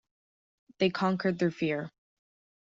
They 0.79 0.89
conquered 0.89 1.37
their 1.37 1.51
fear. 1.51 1.91